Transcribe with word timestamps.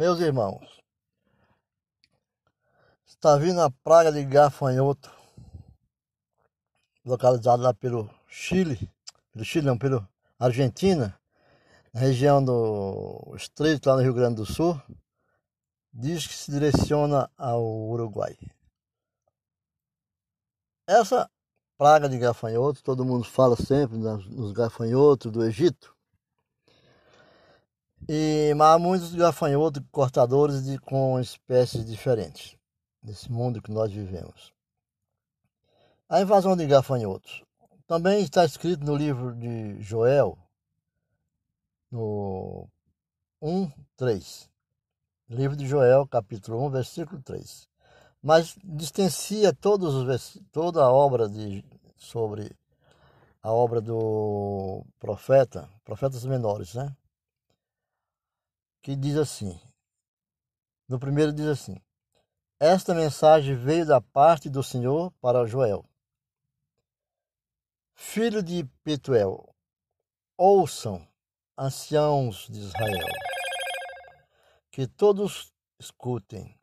Meus 0.00 0.18
irmãos, 0.18 0.66
está 3.04 3.36
vindo 3.36 3.60
a 3.60 3.70
praga 3.70 4.10
de 4.10 4.24
gafanhoto, 4.24 5.12
localizada 7.04 7.62
lá 7.62 7.74
pelo 7.74 8.08
Chile, 8.26 8.90
pelo 9.30 9.44
Chile 9.44 9.66
não, 9.66 9.76
pelo 9.76 10.08
Argentina, 10.38 11.20
na 11.92 12.00
região 12.00 12.42
do 12.42 13.34
Estreito, 13.36 13.90
lá 13.90 13.96
no 13.96 14.02
Rio 14.02 14.14
Grande 14.14 14.36
do 14.36 14.46
Sul, 14.46 14.80
diz 15.92 16.26
que 16.26 16.32
se 16.32 16.50
direciona 16.50 17.30
ao 17.36 17.62
Uruguai. 17.62 18.38
Essa 20.88 21.30
praga 21.76 22.08
de 22.08 22.16
gafanhoto, 22.16 22.82
todo 22.82 23.04
mundo 23.04 23.24
fala 23.24 23.54
sempre 23.54 23.98
nos 23.98 24.52
gafanhotos 24.52 25.30
do 25.30 25.44
Egito, 25.44 25.94
e, 28.08 28.52
mas 28.56 28.74
há 28.74 28.78
muitos 28.78 29.14
gafanhotos 29.14 29.82
cortadores 29.90 30.64
de, 30.64 30.78
com 30.78 31.18
espécies 31.20 31.84
diferentes 31.84 32.56
nesse 33.02 33.30
mundo 33.30 33.62
que 33.62 33.70
nós 33.70 33.92
vivemos. 33.92 34.52
A 36.08 36.20
invasão 36.20 36.56
de 36.56 36.66
gafanhotos 36.66 37.42
também 37.86 38.22
está 38.22 38.44
escrito 38.44 38.84
no 38.84 38.96
livro 38.96 39.34
de 39.34 39.80
Joel, 39.80 40.36
no 41.90 42.68
1, 43.42 43.70
3. 43.96 44.50
Livro 45.28 45.56
de 45.56 45.66
Joel, 45.66 46.06
capítulo 46.06 46.64
1, 46.66 46.70
versículo 46.70 47.22
3. 47.22 47.68
Mas 48.22 48.56
distancia 48.62 49.52
todos 49.52 49.94
os, 49.94 50.38
toda 50.52 50.82
a 50.82 50.92
obra 50.92 51.28
de, 51.28 51.64
sobre 51.96 52.54
a 53.42 53.52
obra 53.52 53.80
do 53.80 54.84
profeta, 54.98 55.68
profetas 55.84 56.24
menores, 56.24 56.74
né? 56.74 56.94
Que 58.82 58.96
diz 58.96 59.16
assim: 59.16 59.60
no 60.88 60.98
primeiro 60.98 61.32
diz 61.32 61.46
assim: 61.46 61.76
Esta 62.58 62.94
mensagem 62.94 63.54
veio 63.54 63.86
da 63.86 64.00
parte 64.00 64.48
do 64.48 64.62
Senhor 64.62 65.12
para 65.20 65.46
Joel, 65.46 65.84
filho 67.94 68.42
de 68.42 68.64
Petuel. 68.82 69.54
Ouçam, 70.36 71.06
anciãos 71.56 72.48
de 72.48 72.60
Israel, 72.60 73.06
que 74.70 74.86
todos 74.86 75.52
escutem 75.78 76.58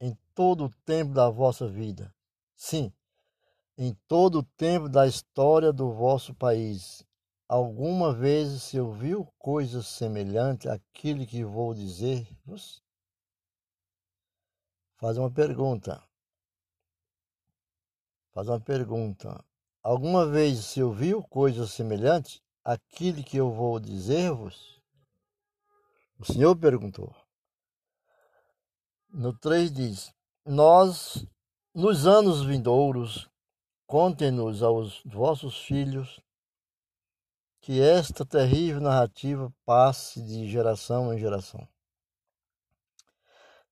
em 0.00 0.14
todo 0.34 0.66
o 0.66 0.74
tempo 0.84 1.14
da 1.14 1.30
vossa 1.30 1.66
vida. 1.66 2.14
Sim, 2.54 2.92
em 3.78 3.94
todo 4.06 4.40
o 4.40 4.42
tempo 4.42 4.88
da 4.88 5.06
história 5.06 5.72
do 5.72 5.92
vosso 5.92 6.34
país 6.34 7.05
Alguma 7.48 8.12
vez 8.12 8.64
se 8.64 8.80
ouviu 8.80 9.24
coisa 9.38 9.80
semelhante 9.80 10.68
àquilo 10.68 11.24
que 11.24 11.44
vou 11.44 11.72
dizer-vos? 11.72 12.82
Faz 14.96 15.16
uma 15.16 15.30
pergunta. 15.30 16.02
Faz 18.32 18.48
uma 18.48 18.60
pergunta. 18.60 19.44
Alguma 19.80 20.26
vez 20.26 20.64
se 20.64 20.82
ouviu 20.82 21.22
coisa 21.22 21.68
semelhante 21.68 22.42
àquilo 22.64 23.22
que 23.22 23.36
eu 23.36 23.52
vou 23.52 23.78
dizer-vos? 23.78 24.82
O 26.18 26.24
Senhor 26.24 26.56
perguntou. 26.56 27.14
No 29.08 29.32
3 29.38 29.72
diz: 29.72 30.12
Nós, 30.44 31.24
nos 31.72 32.08
anos 32.08 32.44
vindouros, 32.44 33.30
contem-nos 33.86 34.64
aos 34.64 35.00
vossos 35.04 35.60
filhos 35.60 36.20
que 37.66 37.80
esta 37.80 38.24
terrível 38.24 38.80
narrativa 38.80 39.52
passe 39.64 40.22
de 40.22 40.48
geração 40.48 41.12
em 41.12 41.18
geração. 41.18 41.68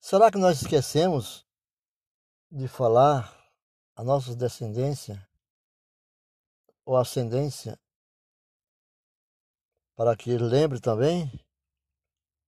Será 0.00 0.32
que 0.32 0.36
nós 0.36 0.60
esquecemos 0.60 1.46
de 2.50 2.66
falar 2.66 3.32
a 3.94 4.02
nossa 4.02 4.34
descendência 4.34 5.24
ou 6.84 6.96
ascendência 6.96 7.78
para 9.94 10.16
que 10.16 10.28
ele 10.28 10.42
lembre 10.42 10.80
também? 10.80 11.30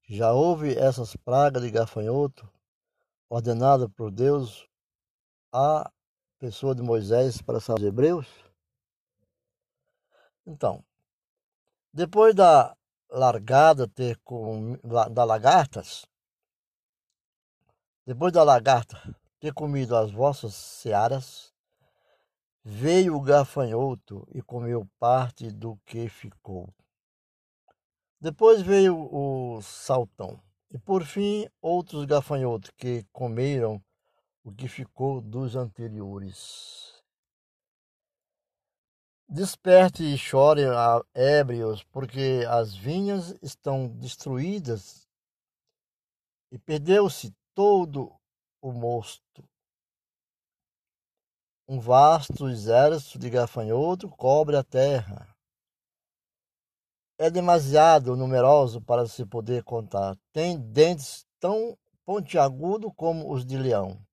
Já 0.08 0.32
houve 0.32 0.76
essas 0.76 1.14
pragas 1.14 1.62
de 1.62 1.70
gafanhoto 1.70 2.52
ordenada 3.30 3.88
por 3.88 4.10
Deus 4.10 4.68
à 5.52 5.92
pessoa 6.40 6.74
de 6.74 6.82
Moisés 6.82 7.40
para 7.40 7.58
os 7.58 7.68
hebreus? 7.68 8.26
Então, 10.44 10.84
depois 11.96 12.34
da 12.34 12.76
largada 13.10 13.88
ter 13.88 14.18
com, 14.22 14.76
da 14.84 15.24
lagartas, 15.24 16.04
depois 18.06 18.30
da 18.34 18.42
lagarta 18.42 19.16
ter 19.40 19.54
comido 19.54 19.96
as 19.96 20.10
vossas 20.10 20.54
searas, 20.54 21.54
veio 22.62 23.16
o 23.16 23.20
gafanhoto 23.22 24.28
e 24.34 24.42
comeu 24.42 24.86
parte 24.98 25.50
do 25.50 25.78
que 25.86 26.06
ficou. 26.10 26.68
Depois 28.20 28.60
veio 28.60 29.08
o 29.10 29.62
saltão, 29.62 30.38
e 30.70 30.78
por 30.78 31.02
fim 31.02 31.48
outros 31.62 32.04
gafanhotos 32.04 32.70
que 32.76 33.06
comeram 33.10 33.82
o 34.44 34.52
que 34.52 34.68
ficou 34.68 35.22
dos 35.22 35.56
anteriores. 35.56 36.95
Desperte 39.28 40.04
e 40.04 40.16
chore, 40.16 40.62
ébrios, 41.12 41.82
porque 41.82 42.44
as 42.48 42.76
vinhas 42.76 43.34
estão 43.42 43.88
destruídas 43.88 45.08
e 46.52 46.56
perdeu-se 46.56 47.34
todo 47.52 48.14
o 48.62 48.70
mosto. 48.70 49.42
Um 51.68 51.80
vasto 51.80 52.48
exército 52.48 53.18
de 53.18 53.28
gafanhoto 53.28 54.08
cobre 54.08 54.56
a 54.56 54.62
terra. 54.62 55.36
É 57.18 57.28
demasiado 57.28 58.14
numeroso 58.14 58.80
para 58.80 59.08
se 59.08 59.26
poder 59.26 59.64
contar. 59.64 60.16
Tem 60.32 60.56
dentes 60.56 61.26
tão 61.40 61.76
pontiagudos 62.04 62.92
como 62.94 63.32
os 63.32 63.44
de 63.44 63.58
leão 63.58 64.06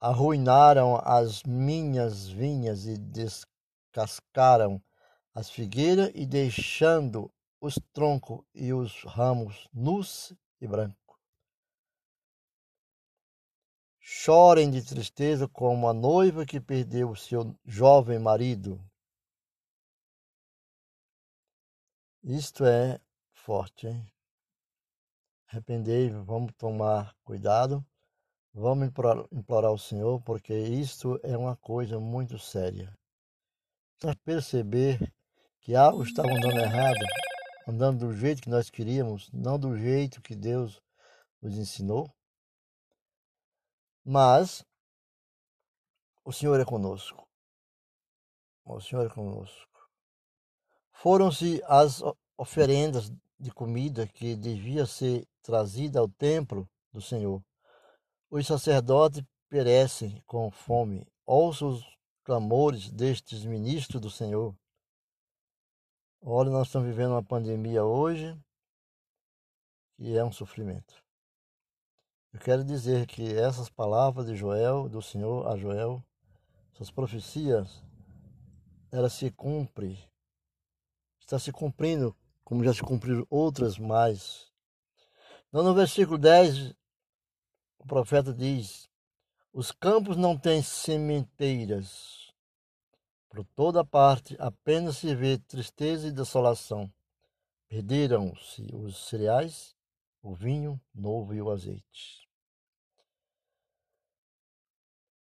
arruinaram 0.00 0.96
as 1.04 1.42
minhas 1.42 2.26
vinhas 2.26 2.86
e 2.86 2.96
descascaram 2.96 4.82
as 5.34 5.50
figueiras 5.50 6.10
e 6.14 6.24
deixando 6.24 7.30
os 7.60 7.78
troncos 7.92 8.42
e 8.54 8.72
os 8.72 9.04
ramos 9.04 9.68
nus 9.72 10.32
e 10.58 10.66
brancos. 10.66 10.96
Chorem 13.98 14.70
de 14.70 14.82
tristeza 14.82 15.46
como 15.46 15.86
a 15.86 15.92
noiva 15.92 16.46
que 16.46 16.58
perdeu 16.58 17.10
o 17.10 17.16
seu 17.16 17.54
jovem 17.64 18.18
marido. 18.18 18.82
Isto 22.22 22.64
é 22.64 22.98
forte, 23.32 23.86
hein? 23.86 24.10
Arrependei, 25.46 26.10
vamos 26.10 26.52
tomar 26.56 27.14
cuidado 27.22 27.84
Vamos 28.52 28.88
implorar, 28.88 29.70
ao 29.70 29.78
Senhor, 29.78 30.20
porque 30.22 30.52
isto 30.52 31.20
é 31.22 31.36
uma 31.36 31.56
coisa 31.56 32.00
muito 32.00 32.36
séria. 32.38 32.92
Para 34.00 34.16
perceber 34.24 35.12
que 35.60 35.76
algo 35.76 36.02
estava 36.02 36.28
andando 36.28 36.58
errado, 36.58 36.98
andando 37.68 38.06
do 38.08 38.12
jeito 38.12 38.42
que 38.42 38.50
nós 38.50 38.68
queríamos, 38.68 39.30
não 39.32 39.56
do 39.56 39.76
jeito 39.76 40.20
que 40.20 40.34
Deus 40.34 40.82
nos 41.40 41.56
ensinou. 41.56 42.12
Mas 44.04 44.64
o 46.24 46.32
Senhor 46.32 46.58
é 46.58 46.64
conosco. 46.64 47.28
O 48.64 48.80
Senhor 48.80 49.06
é 49.06 49.08
conosco. 49.08 49.88
Foram-se 50.92 51.62
as 51.66 52.02
oferendas 52.36 53.12
de 53.38 53.52
comida 53.52 54.08
que 54.08 54.34
devia 54.34 54.86
ser 54.86 55.26
trazida 55.40 56.00
ao 56.00 56.08
templo 56.08 56.68
do 56.92 57.00
Senhor. 57.00 57.40
Os 58.30 58.46
sacerdotes 58.46 59.24
perecem 59.48 60.22
com 60.24 60.52
fome. 60.52 61.04
Ouça 61.26 61.66
os 61.66 61.84
clamores 62.22 62.88
destes 62.88 63.44
ministros 63.44 64.00
do 64.00 64.08
Senhor. 64.08 64.54
Olha, 66.22 66.48
nós 66.48 66.68
estamos 66.68 66.86
vivendo 66.86 67.10
uma 67.10 67.24
pandemia 67.24 67.84
hoje 67.84 68.38
que 69.96 70.16
é 70.16 70.24
um 70.24 70.30
sofrimento. 70.30 70.94
Eu 72.32 72.38
quero 72.38 72.62
dizer 72.62 73.04
que 73.04 73.34
essas 73.34 73.68
palavras 73.68 74.26
de 74.26 74.36
Joel, 74.36 74.88
do 74.88 75.02
Senhor 75.02 75.48
a 75.48 75.56
Joel, 75.56 76.00
essas 76.72 76.88
profecias, 76.88 77.82
elas 78.92 79.12
se 79.12 79.28
cumprem, 79.32 79.98
está 81.18 81.36
se 81.36 81.50
cumprindo, 81.50 82.16
como 82.44 82.62
já 82.62 82.72
se 82.72 82.82
cumpriram 82.82 83.26
outras 83.28 83.76
mais. 83.76 84.52
Então, 85.48 85.64
no 85.64 85.74
versículo 85.74 86.16
10, 86.16 86.74
o 87.80 87.86
profeta 87.86 88.32
diz: 88.32 88.88
Os 89.52 89.72
campos 89.72 90.16
não 90.16 90.38
têm 90.38 90.62
sementeiras. 90.62 92.30
Por 93.28 93.44
toda 93.56 93.84
parte 93.84 94.36
apenas 94.38 94.98
se 94.98 95.14
vê 95.14 95.38
tristeza 95.38 96.08
e 96.08 96.12
desolação. 96.12 96.92
Perderam-se 97.68 98.68
os 98.74 99.08
cereais 99.08 99.74
o 100.22 100.34
vinho 100.34 100.80
novo 100.94 101.32
e 101.32 101.40
o 101.40 101.50
azeite. 101.50 102.28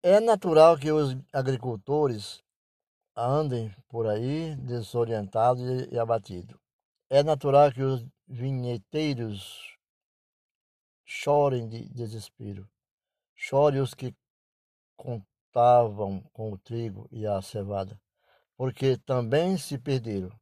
É 0.03 0.21
natural 0.21 0.79
que 0.79 0.93
os 0.93 1.17
agricultores 1.33 2.45
andem 3.17 3.75
por 3.89 4.07
aí 4.07 4.55
desorientados 4.55 5.65
e 5.91 5.99
abatidos. 5.99 6.57
É 7.11 7.23
natural 7.23 7.73
que 7.73 7.83
os 7.83 8.07
vinheteiros 8.29 9.76
chorem 11.07 11.69
de 11.69 11.89
desespero. 11.89 12.69
Chore 13.37 13.79
os 13.79 13.95
que 13.95 14.13
contavam 14.97 16.21
com 16.33 16.53
o 16.53 16.59
trigo 16.59 17.09
e 17.13 17.25
a 17.25 17.41
cevada, 17.41 17.99
porque 18.57 18.99
também 18.99 19.57
se 19.57 19.79
perderam. 19.79 20.37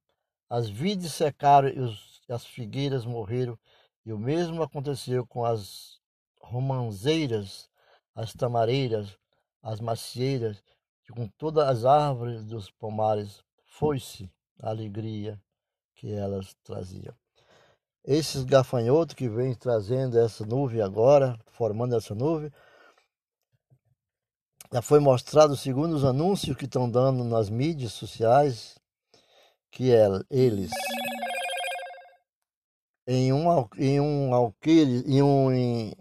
As 0.48 0.68
vides 0.68 1.12
secaram 1.12 1.68
e 1.68 1.78
os, 1.78 2.22
as 2.28 2.46
figueiras 2.46 3.04
morreram, 3.04 3.58
e 4.06 4.12
o 4.12 4.18
mesmo 4.18 4.62
aconteceu 4.62 5.26
com 5.26 5.44
as 5.44 6.00
romanzeiras, 6.40 7.68
as 8.14 8.32
tamareiras, 8.32 9.18
as 9.62 9.80
macieiras, 9.80 10.62
e 11.08 11.12
com 11.12 11.28
todas 11.36 11.68
as 11.68 11.84
árvores 11.84 12.44
dos 12.44 12.70
pomares 12.70 13.44
foi-se 13.66 14.30
a 14.58 14.70
alegria 14.70 15.40
que 15.94 16.10
elas 16.10 16.54
traziam. 16.62 17.14
Esses 18.04 18.44
gafanhotos 18.44 19.14
que 19.14 19.28
vêm 19.28 19.54
trazendo 19.54 20.18
essa 20.18 20.44
nuvem 20.44 20.82
agora, 20.82 21.38
formando 21.46 21.96
essa 21.96 22.14
nuvem, 22.14 22.52
já 24.70 24.82
foi 24.82 25.00
mostrado, 25.00 25.56
segundo 25.56 25.94
os 25.94 26.04
anúncios 26.04 26.56
que 26.56 26.66
estão 26.66 26.90
dando 26.90 27.24
nas 27.24 27.48
mídias 27.48 27.92
sociais, 27.92 28.78
que 29.70 29.90
é, 29.92 30.06
eles 30.30 30.70
em 33.06 33.32
um, 33.32 33.68
em 33.76 34.00
um 34.00 34.52
em 35.06 35.22
um, 35.22 35.52
em, 35.52 35.92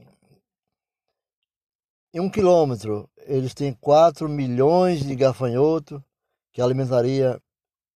em 2.13 2.19
um 2.19 2.29
quilômetro, 2.29 3.09
eles 3.17 3.53
têm 3.53 3.73
4 3.73 4.27
milhões 4.27 5.05
de 5.05 5.15
gafanhotos 5.15 6.01
que 6.51 6.61
alimentaria 6.61 7.41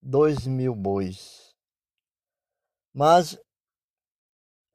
2 0.01 0.47
mil 0.47 0.75
bois. 0.75 1.55
Mas 2.93 3.37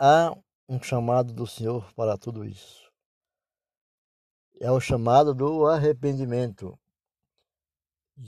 há 0.05 0.37
um 0.69 0.83
chamado 0.83 1.33
do 1.33 1.47
Senhor 1.47 1.95
para 1.95 2.19
tudo 2.19 2.45
isso. 2.45 2.91
É 4.61 4.69
o 4.69 4.81
chamado 4.81 5.33
do 5.33 5.69
arrependimento. 5.69 6.77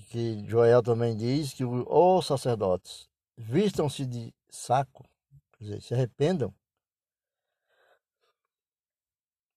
Que 0.08 0.46
Joel 0.46 0.82
também 0.82 1.16
diz 1.16 1.52
que 1.52 1.64
os 1.64 2.26
sacerdotes 2.26 3.08
vistam-se 3.36 4.06
de 4.06 4.32
saco, 4.48 5.04
quer 5.52 5.64
dizer, 5.64 5.82
se 5.82 5.94
arrependam, 5.94 6.54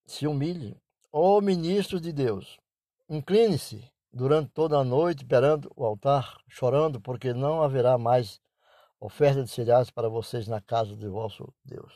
se 0.05 0.25
humilhem 0.25 0.75
Ó 1.11 1.39
ministro 1.39 1.99
de 2.01 2.11
Deus, 2.11 2.59
incline-se 3.09 3.89
durante 4.11 4.51
toda 4.51 4.77
a 4.77 4.83
noite 4.83 5.25
perante 5.25 5.67
o 5.75 5.85
altar, 5.85 6.37
chorando, 6.49 6.99
porque 6.99 7.33
não 7.33 7.61
haverá 7.61 7.97
mais 7.97 8.41
oferta 8.99 9.43
de 9.43 9.49
cereais 9.49 9.89
para 9.89 10.09
vocês 10.09 10.47
na 10.47 10.61
casa 10.61 10.95
de 10.95 11.07
vosso 11.07 11.53
Deus. 11.63 11.93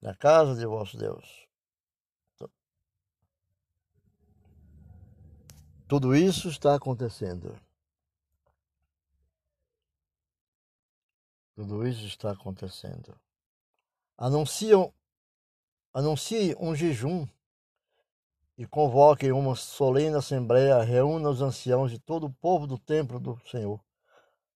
Na 0.00 0.14
casa 0.14 0.56
de 0.56 0.66
vosso 0.66 0.96
Deus. 0.96 1.46
Tudo 5.86 6.16
isso 6.16 6.48
está 6.48 6.74
acontecendo. 6.74 7.60
Tudo 11.54 11.86
isso 11.86 12.06
está 12.06 12.32
acontecendo. 12.32 13.14
Anunciam 14.16 14.92
Anuncie 15.94 16.56
um 16.58 16.74
jejum 16.74 17.28
e 18.56 18.66
convoque 18.66 19.32
uma 19.32 19.54
solene 19.54 20.16
assembleia, 20.16 20.82
reúna 20.82 21.30
os 21.30 21.40
anciãos 21.40 21.90
de 21.90 21.98
todo 21.98 22.26
o 22.26 22.32
povo 22.34 22.66
do 22.66 22.78
templo 22.78 23.18
do 23.18 23.38
Senhor, 23.48 23.80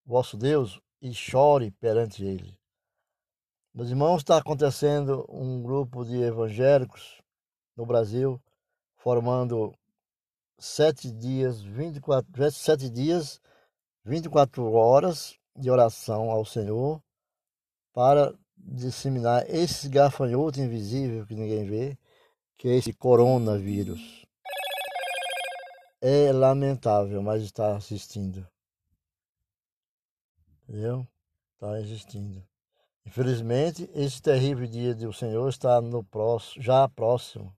vosso 0.05 0.37
Deus, 0.37 0.81
e 1.01 1.13
chore 1.13 1.71
perante 1.73 2.25
ele. 2.25 2.59
Meus 3.75 3.91
irmãos, 3.91 4.19
está 4.19 4.39
acontecendo 4.39 5.27
um 5.29 5.63
grupo 5.63 6.05
de 6.05 6.17
evangélicos 6.23 7.21
no 7.77 7.85
Brasil, 7.85 8.41
formando 8.97 9.75
sete 10.59 11.11
dias, 11.11 11.61
24, 11.61 12.51
sete 12.51 12.89
dias, 12.89 13.41
24 14.05 14.73
horas 14.73 15.39
de 15.55 15.71
oração 15.71 16.31
ao 16.31 16.45
Senhor 16.45 17.03
para 17.93 18.35
disseminar 18.57 19.45
esse 19.49 19.89
gafanhoto 19.89 20.61
invisível 20.61 21.27
que 21.27 21.35
ninguém 21.35 21.65
vê, 21.65 21.99
que 22.56 22.69
é 22.69 22.76
esse 22.76 22.93
coronavírus. 22.93 24.25
É 26.00 26.32
lamentável, 26.32 27.23
mas 27.23 27.43
está 27.43 27.76
assistindo. 27.76 28.47
Entendeu? 30.62 31.06
Está 31.55 31.81
existindo. 31.81 32.47
Infelizmente, 33.05 33.88
esse 33.94 34.20
terrível 34.20 34.67
dia 34.67 34.94
do 34.94 35.12
Senhor 35.12 35.49
está 35.49 35.81
no 35.81 36.03
próximo, 36.05 36.62
já 36.62 36.88
próximo. 36.88 37.56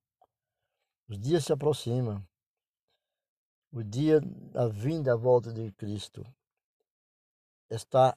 Os 1.08 1.18
dias 1.18 1.44
se 1.44 1.52
aproximam. 1.52 2.22
O 3.72 3.82
dia 3.82 4.20
da 4.20 4.68
vinda, 4.68 5.10
da 5.10 5.16
volta 5.16 5.52
de 5.52 5.72
Cristo 5.72 6.24
está 7.70 8.16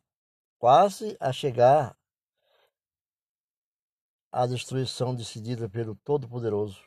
quase 0.57 1.17
a 1.19 1.31
chegar 1.31 1.97
a 4.31 4.45
destruição 4.47 5.13
decidida 5.13 5.67
pelo 5.67 5.95
Todo-Poderoso, 5.95 6.81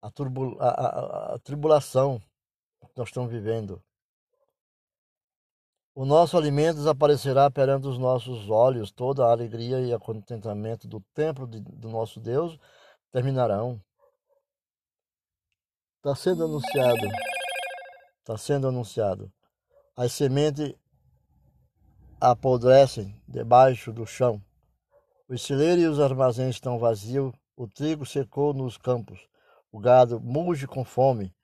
a, 0.00 0.08
a, 0.08 0.68
a, 0.68 1.34
a 1.34 1.38
tribulação 1.38 2.20
que 2.80 2.96
nós 2.96 3.08
estamos 3.08 3.30
vivendo. 3.30 3.82
O 5.94 6.04
nosso 6.04 6.36
alimento 6.36 6.76
desaparecerá 6.76 7.50
perante 7.50 7.86
os 7.86 7.98
nossos 7.98 8.50
olhos, 8.50 8.90
toda 8.90 9.24
a 9.24 9.30
alegria 9.30 9.80
e 9.80 9.94
o 9.94 10.00
contentamento 10.00 10.88
do 10.88 11.00
templo 11.14 11.46
de, 11.46 11.60
do 11.60 11.88
nosso 11.88 12.18
Deus 12.18 12.58
terminarão. 13.12 13.80
Está 15.98 16.16
sendo 16.16 16.44
anunciado. 16.44 17.06
Está 18.18 18.36
sendo 18.36 18.66
anunciado. 18.66 19.32
As 19.96 20.12
sementes 20.12 20.74
apodrecem 22.20 23.14
debaixo 23.28 23.92
do 23.92 24.04
chão. 24.04 24.42
Os 25.26 25.42
celeiros 25.42 25.82
e 25.82 25.86
os 25.86 26.00
armazéns 26.00 26.56
estão 26.56 26.78
vazios, 26.78 27.32
o 27.56 27.66
trigo 27.66 28.04
secou 28.04 28.52
nos 28.52 28.76
campos, 28.76 29.26
o 29.72 29.78
gado 29.78 30.20
muge 30.20 30.66
com 30.66 30.84
fome, 30.84 31.34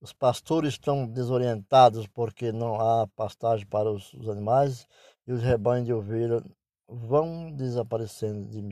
os 0.00 0.12
pastores 0.12 0.74
estão 0.74 1.06
desorientados 1.06 2.06
porque 2.06 2.52
não 2.52 2.80
há 2.80 3.06
pastagem 3.08 3.66
para 3.66 3.90
os, 3.90 4.14
os 4.14 4.28
animais 4.28 4.86
e 5.26 5.32
os 5.32 5.42
rebanhos 5.42 5.86
de 5.86 5.92
ovelha 5.92 6.42
vão 6.88 7.50
desaparecendo 7.50 8.48
de, 8.48 8.62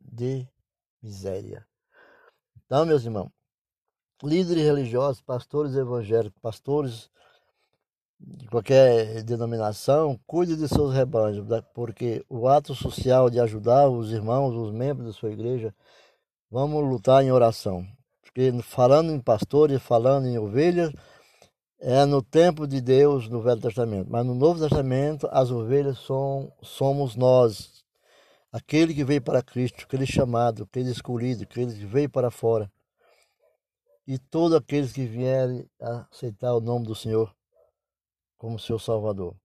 de 0.00 0.48
miséria. 1.02 1.66
Então, 2.64 2.86
meus 2.86 3.04
irmãos, 3.04 3.30
líderes 4.22 4.64
religiosos, 4.64 5.20
pastores 5.20 5.74
evangélicos, 5.74 6.38
pastores 6.40 7.10
de 8.18 8.46
qualquer 8.48 9.22
denominação, 9.22 10.18
cuide 10.26 10.56
de 10.56 10.68
seus 10.68 10.92
rebanhos, 10.94 11.46
porque 11.74 12.24
o 12.28 12.48
ato 12.48 12.74
social 12.74 13.28
de 13.28 13.38
ajudar 13.38 13.88
os 13.88 14.10
irmãos, 14.10 14.54
os 14.54 14.72
membros 14.72 15.06
da 15.06 15.12
sua 15.12 15.30
igreja, 15.30 15.74
vamos 16.50 16.82
lutar 16.82 17.22
em 17.22 17.30
oração. 17.30 17.86
Porque 18.22 18.52
falando 18.62 19.12
em 19.12 19.20
pastores, 19.20 19.82
falando 19.82 20.26
em 20.26 20.38
ovelhas, 20.38 20.92
é 21.78 22.04
no 22.06 22.22
tempo 22.22 22.66
de 22.66 22.80
Deus 22.80 23.28
no 23.28 23.42
Velho 23.42 23.60
Testamento, 23.60 24.10
mas 24.10 24.24
no 24.24 24.34
Novo 24.34 24.60
Testamento 24.60 25.28
as 25.30 25.50
ovelhas 25.50 25.98
são, 25.98 26.50
somos 26.62 27.16
nós, 27.16 27.84
aquele 28.50 28.94
que 28.94 29.04
veio 29.04 29.20
para 29.20 29.42
Cristo, 29.42 29.84
aquele 29.84 30.06
chamado, 30.06 30.64
aquele 30.64 30.90
escolhido, 30.90 31.42
aquele 31.42 31.74
que 31.74 31.84
veio 31.84 32.08
para 32.08 32.30
fora. 32.30 32.70
E 34.06 34.18
todos 34.18 34.56
aqueles 34.56 34.92
que 34.92 35.04
vierem 35.04 35.68
aceitar 36.10 36.54
o 36.54 36.60
nome 36.60 36.86
do 36.86 36.94
Senhor 36.94 37.34
como 38.36 38.58
seu 38.58 38.78
Salvador. 38.78 39.36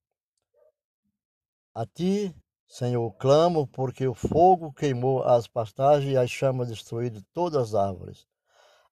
A 1.74 1.86
ti, 1.86 2.36
Senhor, 2.68 3.12
clamo, 3.14 3.68
porque 3.68 4.08
o 4.08 4.14
fogo 4.14 4.74
queimou 4.74 5.24
as 5.24 5.48
pastagens 5.48 6.14
e 6.14 6.18
as 6.18 6.30
chamas 6.30 6.70
destruíram 6.70 7.22
todas 7.34 7.70
as 7.70 7.76
árvores. 7.76 8.28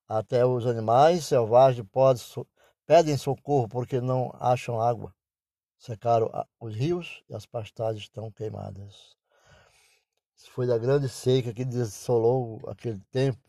Até 0.07 0.45
os 0.45 0.65
animais 0.65 1.25
selvagens 1.25 1.87
podem, 1.91 2.23
pedem 2.85 3.17
socorro 3.17 3.67
porque 3.67 4.01
não 4.01 4.31
acham 4.39 4.81
água. 4.81 5.13
Secaram 5.77 6.29
os 6.59 6.75
rios 6.75 7.23
e 7.29 7.35
as 7.35 7.45
pastagens 7.45 8.03
estão 8.03 8.31
queimadas. 8.31 9.15
Isso 10.35 10.51
foi 10.51 10.65
da 10.65 10.77
grande 10.77 11.07
seca 11.09 11.53
que 11.53 11.65
desolou 11.65 12.61
aquele 12.67 12.99
tempo. 13.11 13.39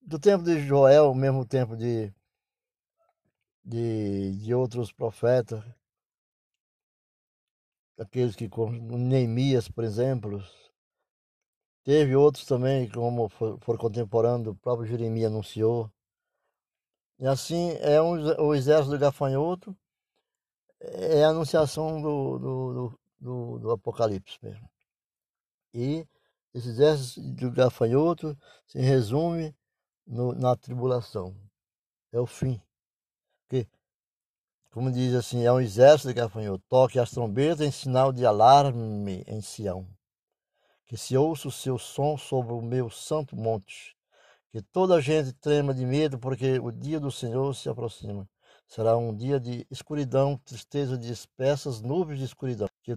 Do 0.00 0.18
tempo 0.18 0.42
de 0.44 0.60
Joel, 0.66 1.14
mesmo 1.14 1.44
tempo 1.44 1.76
de 1.76 2.12
de, 3.64 4.36
de 4.36 4.54
outros 4.54 4.92
profetas, 4.92 5.62
aqueles 7.98 8.34
que, 8.34 8.48
como 8.48 8.98
Neemias, 8.98 9.68
por 9.68 9.84
exemplo, 9.84 10.42
teve 11.84 12.16
outros 12.16 12.44
também, 12.44 12.88
como 12.90 13.28
for, 13.28 13.78
contemporâneo 13.78 14.52
do 14.52 14.56
próprio 14.56 14.86
Jeremias 14.86 15.30
anunciou. 15.30 15.90
E 17.18 17.26
assim 17.26 17.72
é 17.80 18.02
um, 18.02 18.14
o 18.42 18.54
exército 18.54 18.90
do 18.90 18.98
gafanhoto, 18.98 19.76
é 20.80 21.24
a 21.24 21.28
anunciação 21.28 22.02
do, 22.02 22.38
do, 22.38 22.98
do, 23.20 23.58
do 23.60 23.70
Apocalipse 23.70 24.38
mesmo. 24.42 24.68
E 25.72 26.06
esse 26.52 26.68
exército 26.68 27.20
do 27.20 27.50
gafanhoto 27.52 28.36
se 28.66 28.78
resume 28.78 29.54
no, 30.06 30.32
na 30.32 30.56
tribulação. 30.56 31.36
É 32.12 32.20
o 32.20 32.26
fim. 32.26 32.60
Porque, 33.52 33.68
como 34.70 34.90
diz 34.90 35.14
assim, 35.14 35.44
é 35.44 35.52
um 35.52 35.60
exército 35.60 36.08
de 36.08 36.14
gafanhoto. 36.14 36.64
Toque 36.70 36.98
as 36.98 37.10
trombetas 37.10 37.60
em 37.60 37.70
sinal 37.70 38.10
de 38.10 38.24
alarme 38.24 39.22
em 39.26 39.42
Sião. 39.42 39.86
Que 40.86 40.96
se 40.96 41.18
ouça 41.18 41.48
o 41.48 41.52
seu 41.52 41.78
som 41.78 42.16
sobre 42.16 42.54
o 42.54 42.62
meu 42.62 42.88
santo 42.88 43.36
monte. 43.36 43.94
Que 44.50 44.62
toda 44.62 44.94
a 44.94 45.00
gente 45.02 45.34
trema 45.34 45.74
de 45.74 45.84
medo, 45.84 46.18
porque 46.18 46.58
o 46.60 46.70
dia 46.70 46.98
do 46.98 47.10
Senhor 47.10 47.54
se 47.54 47.68
aproxima. 47.68 48.26
Será 48.66 48.96
um 48.96 49.14
dia 49.14 49.38
de 49.38 49.66
escuridão, 49.70 50.38
tristeza 50.38 50.96
de 50.96 51.12
espessas 51.12 51.82
nuvens 51.82 52.20
de 52.20 52.24
escuridão. 52.24 52.68
Que 52.82 52.96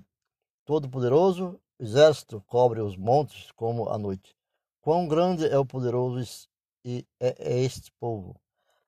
Todo-Poderoso 0.64 1.60
exército 1.78 2.42
cobre 2.48 2.80
os 2.80 2.96
montes 2.96 3.52
como 3.52 3.90
a 3.90 3.98
noite. 3.98 4.34
Quão 4.80 5.06
grande 5.06 5.46
é 5.46 5.58
o 5.58 5.66
poderoso 5.66 6.48
e 6.86 7.06
é, 7.20 7.56
é 7.56 7.60
este 7.60 7.92
povo. 8.00 8.40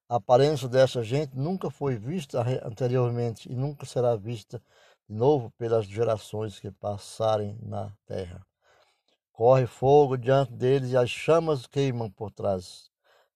A 0.10 0.16
aparência 0.16 0.70
dessa 0.70 1.04
gente 1.04 1.38
nunca 1.38 1.70
foi 1.70 1.98
vista 1.98 2.42
anteriormente 2.66 3.52
e 3.52 3.54
nunca 3.54 3.86
será 3.86 4.16
vista 4.16 4.62
de 5.06 5.14
novo 5.14 5.52
pelas 5.58 5.86
gerações 5.86 6.58
que 6.60 6.72
passarem 6.72 7.60
na 7.62 7.92
terra. 8.06 8.42
Corre 9.34 9.68
fogo 9.68 10.18
diante 10.18 10.54
deles 10.54 10.92
e 10.92 10.98
as 10.98 11.10
chamas 11.10 11.68
queimam 11.68 12.10
por 12.10 12.32
trás. 12.32 12.90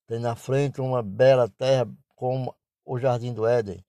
Tem 0.07 0.17
na 0.17 0.33
frente 0.33 0.79
uma 0.79 1.03
bela 1.03 1.49
terra 1.49 1.89
como 2.15 2.55
o 2.85 2.97
jardim 2.97 3.33
do 3.33 3.45
Éden, 3.45 3.83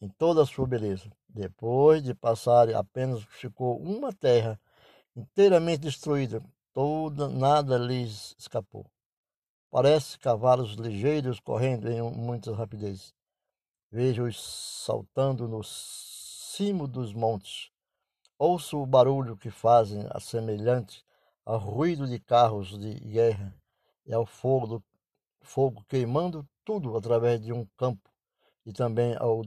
em 0.00 0.08
toda 0.08 0.42
a 0.42 0.46
sua 0.46 0.66
beleza. 0.66 1.10
Depois 1.28 2.02
de 2.02 2.14
passarem, 2.14 2.74
apenas 2.74 3.22
ficou 3.24 3.78
uma 3.78 4.14
terra 4.14 4.58
inteiramente 5.14 5.80
destruída, 5.80 6.42
toda, 6.72 7.28
nada 7.28 7.76
lhes 7.76 8.34
escapou. 8.38 8.86
Parece 9.74 10.16
cavalos 10.20 10.74
ligeiros 10.74 11.40
correndo 11.40 11.90
em 11.90 12.00
muita 12.00 12.54
rapidez. 12.54 13.12
Vejo-os 13.90 14.40
saltando 14.84 15.48
no 15.48 15.64
cimo 15.64 16.86
dos 16.86 17.12
montes. 17.12 17.72
Ouço 18.38 18.80
o 18.80 18.86
barulho 18.86 19.36
que 19.36 19.50
fazem, 19.50 20.06
semelhante 20.20 21.04
ao 21.44 21.58
ruído 21.58 22.06
de 22.06 22.20
carros 22.20 22.78
de 22.78 22.94
guerra 23.00 23.52
e 24.06 24.14
ao 24.14 24.24
fogo, 24.24 24.66
do, 24.68 24.84
fogo 25.42 25.84
queimando 25.88 26.48
tudo 26.64 26.96
através 26.96 27.40
de 27.40 27.52
um 27.52 27.66
campo, 27.76 28.08
e 28.64 28.72
também 28.72 29.16
ao 29.16 29.42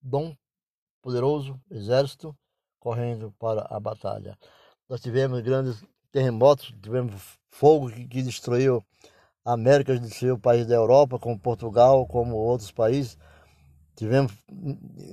dom 0.00 0.36
poderoso 1.02 1.60
exército 1.68 2.38
correndo 2.78 3.32
para 3.32 3.66
a 3.68 3.80
batalha. 3.80 4.38
Nós 4.88 5.00
tivemos 5.00 5.40
grandes 5.40 5.84
terremotos, 6.16 6.72
tivemos 6.80 7.38
fogo 7.50 7.90
que, 7.90 8.08
que 8.08 8.22
destruiu 8.22 8.82
a 9.44 9.52
América, 9.52 9.98
destruiu 10.00 10.36
o 10.36 10.40
país 10.40 10.66
da 10.66 10.74
Europa, 10.74 11.18
como 11.18 11.38
Portugal, 11.38 12.06
como 12.06 12.36
outros 12.36 12.72
países. 12.72 13.18
Tivemos 13.94 14.32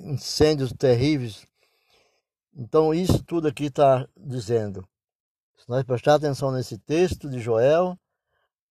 incêndios 0.06 0.72
terríveis. 0.72 1.46
Então, 2.56 2.94
isso 2.94 3.22
tudo 3.22 3.50
aqui 3.50 3.66
está 3.66 4.08
dizendo. 4.16 4.88
Se 5.58 5.68
nós 5.68 5.84
prestar 5.84 6.16
atenção 6.16 6.54
nesse 6.54 6.78
texto 6.78 7.30
de 7.30 7.40
Joel, 7.40 8.00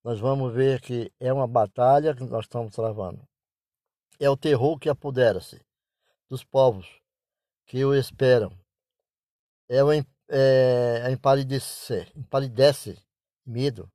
nós 0.03 0.19
vamos 0.19 0.55
ver 0.55 0.81
que 0.81 1.13
é 1.21 1.31
uma 1.31 1.47
batalha 1.47 2.15
que 2.15 2.25
nós 2.25 2.47
estamos 2.47 2.75
travando. 2.75 3.21
É 4.19 4.31
o 4.31 4.39
terror 4.39 4.79
que 4.79 4.89
apodera-se 4.89 5.61
dos 6.31 6.43
povos 6.43 6.87
que 7.67 7.85
o 7.85 7.95
esperam 7.95 8.53
é, 9.69 9.83
o, 9.85 9.89
é, 10.33 11.11
empalidece, 11.13 12.11
empalidece 12.17 12.99
medo. 13.45 13.93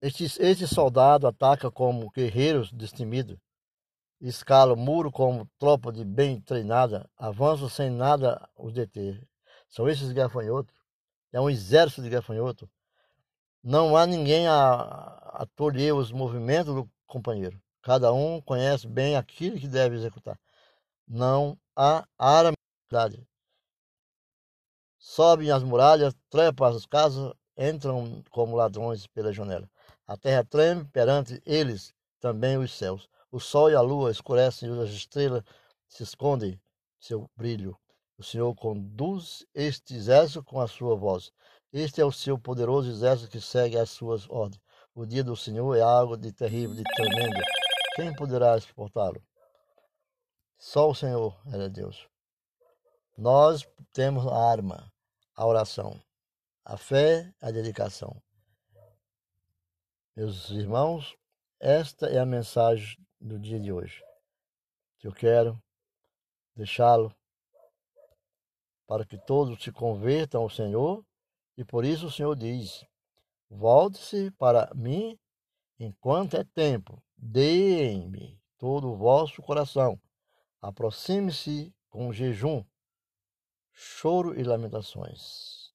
Este, 0.00 0.24
este 0.24 0.66
soldado 0.66 1.26
ataca 1.26 1.70
como 1.70 2.10
guerreiros 2.10 2.72
destemidos, 2.72 3.38
escala 4.18 4.72
o 4.72 4.76
muro 4.76 5.12
como 5.12 5.46
tropa 5.58 5.92
de 5.92 6.02
bem 6.02 6.40
treinada, 6.40 7.08
avança 7.14 7.68
sem 7.68 7.90
nada 7.90 8.48
os 8.56 8.72
deter. 8.72 9.22
São 9.68 9.86
esses 9.88 10.10
gafanhotos. 10.12 10.74
É 11.30 11.40
um 11.40 11.50
exército 11.50 12.02
de 12.02 12.08
gafanhotos. 12.08 12.68
Não 13.62 13.96
há 13.96 14.06
ninguém 14.06 14.48
a, 14.48 14.72
a 14.72 15.46
tolher 15.54 15.94
os 15.94 16.10
movimentos 16.10 16.74
do 16.74 16.90
companheiro. 17.06 17.60
Cada 17.82 18.12
um 18.12 18.40
conhece 18.40 18.88
bem 18.88 19.16
aquilo 19.16 19.60
que 19.60 19.68
deve 19.68 19.96
executar. 19.96 20.40
Não 21.06 21.58
há 21.76 22.06
aramidade 22.18 23.29
sobem 25.00 25.50
as 25.50 25.64
muralhas, 25.64 26.14
trepam 26.28 26.66
as 26.66 26.84
casas, 26.84 27.32
entram 27.56 28.22
como 28.30 28.54
ladrões 28.54 29.06
pela 29.06 29.32
janela. 29.32 29.68
A 30.06 30.16
terra 30.16 30.44
treme 30.44 30.84
perante 30.84 31.42
eles, 31.46 31.94
também 32.20 32.58
os 32.58 32.72
céus. 32.72 33.08
O 33.32 33.40
sol 33.40 33.70
e 33.70 33.74
a 33.74 33.80
lua 33.80 34.10
escurecem 34.10 34.68
e 34.68 34.82
as 34.82 34.90
estrelas 34.90 35.42
se 35.88 36.02
escondem 36.02 36.60
seu 36.98 37.30
brilho. 37.34 37.76
O 38.18 38.22
Senhor 38.22 38.54
conduz 38.54 39.46
este 39.54 39.94
exército 39.94 40.44
com 40.44 40.60
a 40.60 40.68
sua 40.68 40.94
voz. 40.94 41.32
Este 41.72 42.00
é 42.02 42.04
o 42.04 42.12
seu 42.12 42.38
poderoso 42.38 42.90
exército 42.90 43.30
que 43.30 43.40
segue 43.40 43.78
as 43.78 43.90
suas 43.90 44.28
ordens. 44.28 44.60
O 44.94 45.06
dia 45.06 45.24
do 45.24 45.36
Senhor 45.36 45.74
é 45.76 45.80
algo 45.80 46.16
de 46.16 46.32
terrível, 46.32 46.74
de 46.74 46.82
tremendo. 46.82 47.40
Quem 47.94 48.12
poderá 48.14 48.60
suportá-lo? 48.60 49.22
Só 50.58 50.90
o 50.90 50.94
Senhor 50.94 51.40
é 51.46 51.68
Deus. 51.68 52.09
Nós 53.20 53.68
temos 53.92 54.26
a 54.26 54.34
arma, 54.34 54.90
a 55.36 55.46
oração, 55.46 56.02
a 56.64 56.78
fé, 56.78 57.30
a 57.38 57.50
dedicação. 57.50 58.16
Meus 60.16 60.48
irmãos, 60.48 61.14
esta 61.60 62.06
é 62.06 62.18
a 62.18 62.24
mensagem 62.24 62.96
do 63.20 63.38
dia 63.38 63.60
de 63.60 63.70
hoje, 63.70 64.02
que 64.96 65.06
eu 65.06 65.12
quero 65.12 65.62
deixá-lo 66.56 67.14
para 68.86 69.04
que 69.04 69.18
todos 69.18 69.62
se 69.62 69.70
convertam 69.70 70.40
ao 70.40 70.48
Senhor, 70.48 71.04
e 71.58 71.62
por 71.62 71.84
isso 71.84 72.06
o 72.06 72.10
Senhor 72.10 72.34
diz: 72.34 72.86
Volte-se 73.50 74.30
para 74.30 74.72
mim 74.74 75.20
enquanto 75.78 76.38
é 76.38 76.44
tempo, 76.54 76.98
deem-me 77.18 78.40
todo 78.56 78.90
o 78.90 78.96
vosso 78.96 79.42
coração, 79.42 80.00
aproxime-se 80.62 81.70
com 81.90 82.10
jejum 82.14 82.64
choro 83.82 84.38
e 84.38 84.44
lamentações. 84.44 85.72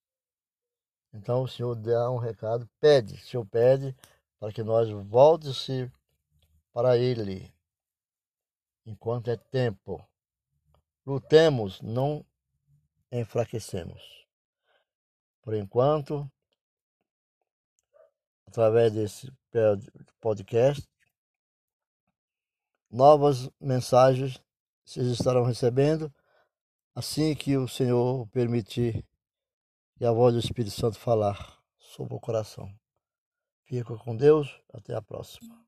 Então 1.12 1.42
o 1.42 1.48
Senhor 1.48 1.74
dá 1.76 2.12
um 2.12 2.18
recado, 2.18 2.70
pede, 2.80 3.16
o 3.16 3.26
Senhor 3.26 3.46
pede 3.48 3.96
para 4.40 4.54
que 4.54 4.62
nós 4.62 4.88
voltemos 5.08 5.92
para 6.72 6.98
Ele 6.98 7.52
enquanto 8.86 9.32
é 9.32 9.36
tempo. 9.36 10.08
Lutemos, 11.04 11.82
não 11.82 12.24
enfraquecemos. 13.12 14.28
Por 15.42 15.56
enquanto, 15.56 16.30
através 18.46 18.94
desse 18.94 19.34
podcast, 20.20 20.88
novas 22.92 23.50
mensagens 23.60 24.40
vocês 24.86 25.08
estarão 25.08 25.44
recebendo 25.44 26.14
assim 26.96 27.36
que 27.36 27.58
o 27.58 27.68
Senhor 27.68 28.26
permitir 28.28 29.06
e 30.00 30.06
a 30.06 30.12
voz 30.12 30.34
do 30.34 30.40
Espírito 30.40 30.74
Santo 30.74 30.98
falar 30.98 31.60
sobre 31.78 32.16
o 32.16 32.20
coração. 32.20 32.74
Fica 33.66 33.98
com 33.98 34.16
Deus, 34.16 34.62
até 34.74 34.96
a 34.96 35.02
próxima. 35.02 35.65